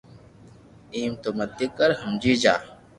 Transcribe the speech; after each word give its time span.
ايم 0.95 1.11
تو 1.21 1.29
متي 1.37 1.65
ڪر 1.77 1.89
ھمجي 2.01 2.33
جا 2.43 2.55